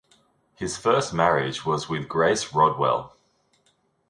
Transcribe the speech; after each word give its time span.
His 0.55 0.77
first 0.77 1.13
marriage 1.13 1.63
was 1.63 1.87
with 1.87 2.07
Grace 2.09 2.53
Rodwell. 2.55 3.15